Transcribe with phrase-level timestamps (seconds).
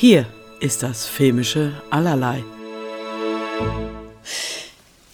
[0.00, 0.24] Hier
[0.60, 2.42] ist das filmische Allerlei.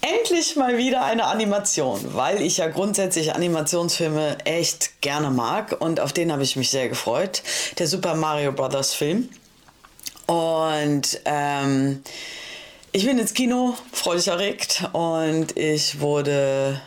[0.01, 6.13] Endlich mal wieder eine Animation, weil ich ja grundsätzlich Animationsfilme echt gerne mag und auf
[6.13, 7.43] den habe ich mich sehr gefreut.
[7.81, 8.95] Der Super Mario Bros.
[8.95, 9.29] Film.
[10.27, 12.05] Und ähm,
[12.93, 16.81] ich bin ins Kino, freudig erregt und ich wurde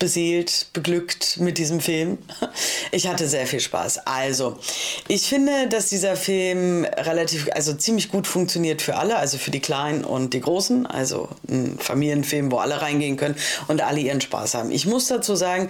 [0.00, 2.18] beseelt, beglückt mit diesem Film.
[2.92, 4.06] Ich hatte sehr viel Spaß.
[4.06, 4.58] Also,
[5.06, 9.60] ich finde, dass dieser Film relativ, also ziemlich gut funktioniert für alle, also für die
[9.60, 10.86] Kleinen und die Großen.
[10.86, 13.36] Also ein Familienfilm, wo alle reingehen können
[13.68, 14.72] und alle ihren Spaß haben.
[14.72, 15.68] Ich muss dazu sagen,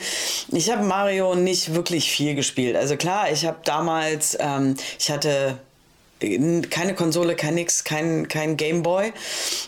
[0.50, 2.76] ich habe Mario nicht wirklich viel gespielt.
[2.76, 5.58] Also klar, ich habe damals, ähm, ich hatte
[6.70, 9.12] keine Konsole, kein nix, kein, kein Gameboy.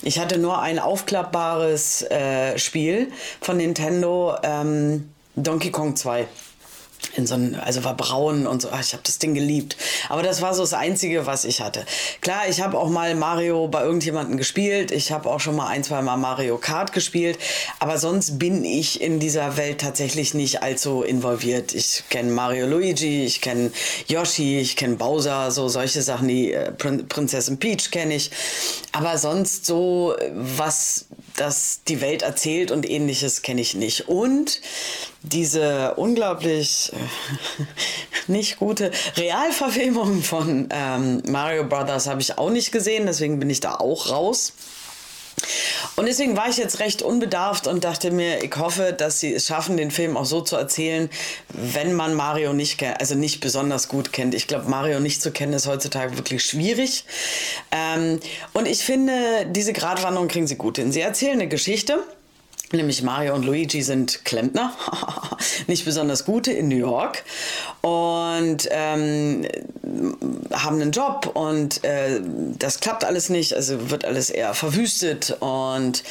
[0.03, 6.27] Ich hatte nur ein aufklappbares äh, Spiel von Nintendo, ähm, Donkey Kong 2
[7.17, 8.69] in so ein, also war braun und so.
[8.73, 9.77] Ach, ich habe das Ding geliebt.
[10.09, 11.85] Aber das war so das Einzige, was ich hatte.
[12.21, 14.91] Klar, ich habe auch mal Mario bei irgendjemandem gespielt.
[14.91, 17.39] Ich habe auch schon mal ein, zwei Mal Mario Kart gespielt.
[17.79, 21.75] Aber sonst bin ich in dieser Welt tatsächlich nicht allzu involviert.
[21.75, 23.73] Ich kenne Mario Luigi, ich kenne
[24.09, 26.29] Yoshi, ich kenne Bowser, so solche Sachen.
[26.29, 28.31] Die äh, Prin Prinzessin Peach kenne ich.
[28.93, 34.09] Aber sonst so, was das die Welt erzählt und ähnliches kenne ich nicht.
[34.09, 34.61] Und
[35.23, 37.63] diese unglaublich äh,
[38.33, 43.61] nicht gute Realverfilmung von ähm, Mario Brothers habe ich auch nicht gesehen, deswegen bin ich
[43.61, 44.53] da auch raus.
[45.97, 49.47] Und deswegen war ich jetzt recht unbedarft und dachte mir, ich hoffe, dass sie es
[49.47, 51.11] schaffen, den Film auch so zu erzählen,
[51.51, 54.35] wenn man Mario nicht kennt, also nicht besonders gut kennt.
[54.35, 57.05] Ich glaube, Mario nicht zu kennen ist heutzutage wirklich schwierig.
[57.71, 58.21] Ähm,
[58.53, 59.13] und ich finde,
[59.51, 60.93] diese Gratwanderung kriegen sie gut hin.
[60.93, 61.99] Sie erzählen eine Geschichte
[62.73, 64.73] Nämlich Mario und Luigi sind Klempner,
[65.67, 67.23] nicht besonders gute in New York.
[67.83, 69.47] Und ähm,
[70.53, 72.21] haben einen Job und äh,
[72.59, 76.03] das klappt alles nicht, also wird alles eher verwüstet und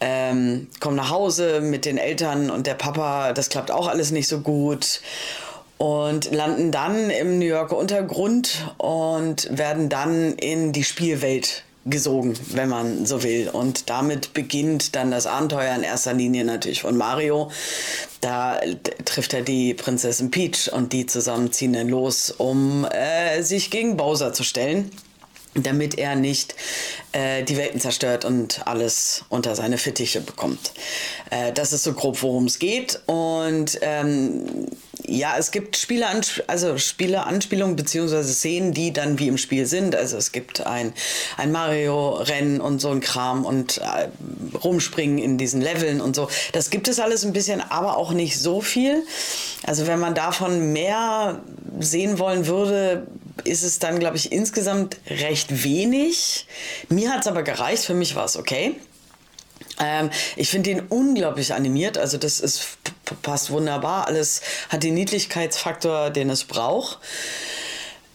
[0.00, 4.26] ähm, kommen nach Hause mit den Eltern und der Papa, das klappt auch alles nicht
[4.26, 5.00] so gut.
[5.78, 12.68] Und landen dann im New Yorker Untergrund und werden dann in die Spielwelt gesogen, wenn
[12.68, 13.48] man so will.
[13.48, 17.50] Und damit beginnt dann das Abenteuer in erster Linie natürlich von Mario.
[18.20, 18.60] Da
[19.04, 23.96] trifft er die Prinzessin Peach und die zusammen ziehen dann los, um äh, sich gegen
[23.96, 24.90] Bowser zu stellen
[25.54, 26.54] damit er nicht
[27.12, 30.72] äh, die Welten zerstört und alles unter seine Fittiche bekommt.
[31.30, 33.00] Äh, das ist so grob, worum es geht.
[33.06, 34.68] Und ähm,
[35.10, 36.06] ja, es gibt Spiele,
[36.46, 39.96] also Spiele, Anspielungen beziehungsweise Szenen, die dann wie im Spiel sind.
[39.96, 40.92] Also es gibt ein,
[41.36, 44.08] ein Mario-Rennen und so ein Kram und äh,
[44.56, 46.28] rumspringen in diesen Leveln und so.
[46.52, 49.02] Das gibt es alles ein bisschen, aber auch nicht so viel.
[49.64, 51.40] Also wenn man davon mehr
[51.80, 53.06] sehen wollen würde,
[53.44, 56.46] ist es dann, glaube ich, insgesamt recht wenig.
[56.88, 58.76] Mir hat es aber gereicht, für mich war es okay.
[59.80, 62.78] Ähm, ich finde ihn unglaublich animiert, also das ist,
[63.22, 66.98] passt wunderbar, alles hat den Niedlichkeitsfaktor, den es braucht.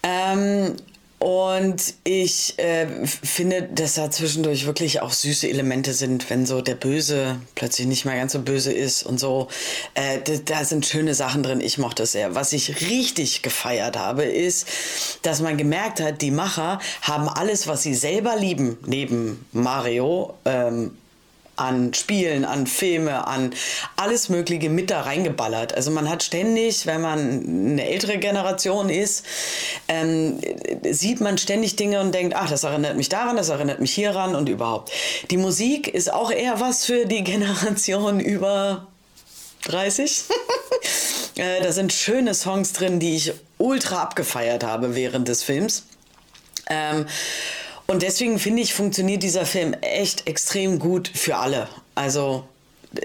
[0.03, 0.75] Ähm,
[1.17, 6.75] und ich äh, finde, dass da zwischendurch wirklich auch süße Elemente sind, wenn so der
[6.75, 9.47] Böse plötzlich nicht mehr ganz so böse ist und so.
[9.93, 11.61] Äh, da, sind schöne Sachen drin.
[11.61, 12.35] Ich mochte es sehr.
[12.35, 14.67] Was ich richtig gefeiert habe, ist,
[15.21, 20.91] dass man gemerkt hat, die Macher haben alles, was sie selber lieben, neben Mario, ähm,
[21.55, 23.53] an Spielen, an Filme, an
[23.95, 25.73] alles Mögliche mit da reingeballert.
[25.73, 29.25] Also man hat ständig, wenn man eine ältere Generation ist,
[29.87, 30.39] ähm,
[30.89, 34.35] sieht man ständig Dinge und denkt, ach, das erinnert mich daran, das erinnert mich hieran
[34.35, 34.91] und überhaupt.
[35.31, 38.87] Die Musik ist auch eher was für die Generation über
[39.65, 40.23] 30.
[41.35, 45.85] äh, da sind schöne Songs drin, die ich ultra abgefeiert habe während des Films.
[46.69, 47.05] Ähm,
[47.87, 51.67] und deswegen finde ich, funktioniert dieser Film echt extrem gut für alle.
[51.93, 52.45] Also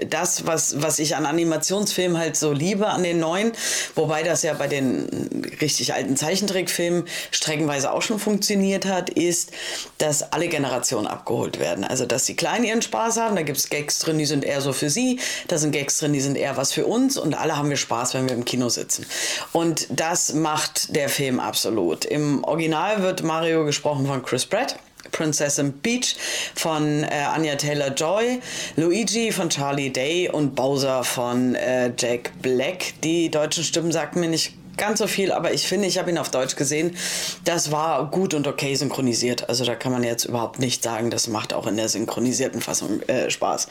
[0.09, 3.51] das, was, was ich an Animationsfilmen halt so liebe, an den neuen,
[3.95, 9.51] wobei das ja bei den richtig alten Zeichentrickfilmen streckenweise auch schon funktioniert hat, ist,
[9.97, 11.83] dass alle Generationen abgeholt werden.
[11.83, 14.61] Also, dass die Kleinen ihren Spaß haben, da gibt es Gags drin, die sind eher
[14.61, 17.57] so für sie, da sind Gags drin, die sind eher was für uns und alle
[17.57, 19.05] haben wir Spaß, wenn wir im Kino sitzen.
[19.51, 22.05] Und das macht der Film absolut.
[22.05, 24.77] Im Original wird Mario gesprochen von Chris Pratt.
[25.21, 26.15] Princessin Peach
[26.55, 28.39] von äh, Anya Taylor-Joy,
[28.75, 32.95] Luigi von Charlie Day und Bowser von äh, Jack Black.
[33.03, 36.17] Die deutschen Stimmen sagten mir nicht ganz so viel, aber ich finde, ich habe ihn
[36.17, 36.95] auf Deutsch gesehen.
[37.43, 39.47] Das war gut und okay synchronisiert.
[39.47, 43.03] Also da kann man jetzt überhaupt nicht sagen, das macht auch in der synchronisierten Fassung
[43.03, 43.67] äh, Spaß.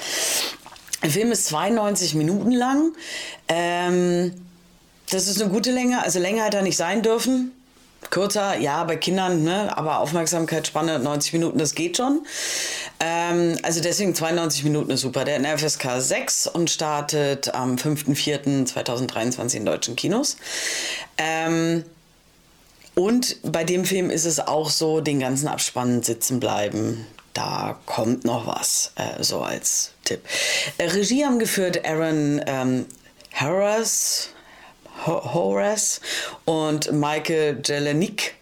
[1.03, 2.93] Der Film ist 92 Minuten lang.
[3.49, 4.35] Ähm,
[5.11, 7.51] das ist eine gute Länge, also länger hätte er nicht sein dürfen
[8.09, 9.77] Kürzer, ja, bei Kindern, ne?
[9.77, 12.27] aber Aufmerksamkeitsspanne 90 Minuten, das geht schon.
[12.99, 15.25] Ähm, also deswegen 92 Minuten ist super.
[15.25, 20.39] Der eine FSK 6 und startet am 5.4.2023 in deutschen Kinos.
[21.19, 21.85] Ähm,
[22.95, 27.07] und bei dem Film ist es auch so, den ganzen Abspann sitzen bleiben.
[27.35, 30.21] Da kommt noch was, äh, so als Tipp.
[30.79, 32.87] Regie haben geführt Aaron ähm,
[33.33, 34.31] Harris,
[35.07, 36.01] Horace
[36.45, 38.35] und Michael Jelenic,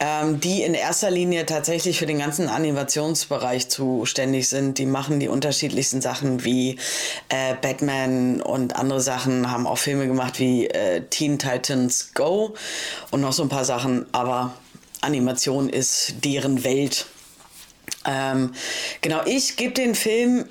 [0.00, 4.78] ähm, die in erster Linie tatsächlich für den ganzen Animationsbereich zuständig sind.
[4.78, 6.78] Die machen die unterschiedlichsten Sachen wie
[7.28, 12.54] äh, Batman und andere Sachen, haben auch Filme gemacht wie äh, Teen Titans Go
[13.10, 14.54] und noch so ein paar Sachen, aber
[15.00, 17.06] Animation ist deren Welt.
[18.04, 18.52] Ähm,
[19.00, 20.46] genau, ich gebe den Film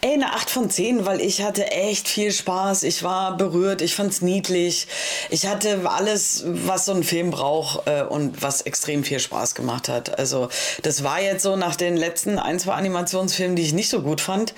[0.00, 2.82] Ey, eine 8 von 10, weil ich hatte echt viel Spaß.
[2.82, 4.86] Ich war berührt, ich fand's niedlich.
[5.30, 9.88] Ich hatte alles, was so ein Film braucht äh, und was extrem viel Spaß gemacht
[9.88, 10.18] hat.
[10.18, 10.48] Also
[10.82, 14.20] das war jetzt so nach den letzten ein, zwei Animationsfilmen, die ich nicht so gut
[14.20, 14.54] fand,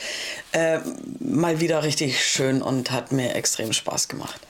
[0.53, 0.79] äh,
[1.21, 4.41] mal wieder richtig schön und hat mir extrem Spaß gemacht.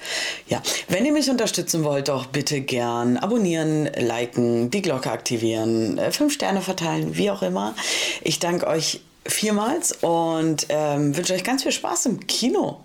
[0.49, 6.12] Ja, wenn ihr mich unterstützen wollt, doch bitte gern abonnieren, liken, die Glocke aktivieren, äh,
[6.12, 7.75] fünf Sterne verteilen, wie auch immer.
[8.22, 12.80] Ich danke euch vielmals und ähm, wünsche euch ganz viel Spaß im Kino.